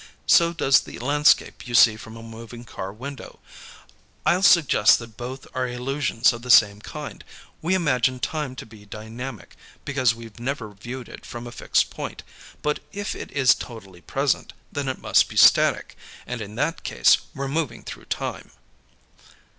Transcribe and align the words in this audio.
So 0.25 0.51
does 0.51 0.79
the 0.81 0.97
landscape 0.97 1.67
you 1.67 1.75
see 1.75 1.95
from 1.95 2.17
a 2.17 2.23
moving 2.23 2.65
car 2.65 2.91
window. 2.91 3.37
I'll 4.25 4.41
suggest 4.41 4.97
that 4.97 5.15
both 5.15 5.45
are 5.53 5.67
illusions 5.67 6.33
of 6.33 6.41
the 6.41 6.49
same 6.49 6.81
kind. 6.81 7.23
We 7.61 7.75
imagine 7.75 8.17
time 8.19 8.55
to 8.55 8.65
be 8.65 8.83
dynamic, 8.83 9.55
because 9.85 10.15
we've 10.15 10.39
never 10.39 10.73
viewed 10.73 11.07
it 11.07 11.23
from 11.23 11.45
a 11.45 11.51
fixed 11.51 11.91
point, 11.91 12.23
but 12.63 12.79
if 12.91 13.13
it 13.13 13.31
is 13.31 13.53
totally 13.53 14.01
present, 14.01 14.53
then 14.71 14.87
it 14.87 14.97
must 14.99 15.29
be 15.29 15.37
static, 15.37 15.95
and 16.25 16.41
in 16.41 16.55
that 16.55 16.83
case, 16.83 17.19
we're 17.35 17.47
moving 17.47 17.83
through 17.83 18.05
time." 18.05 18.49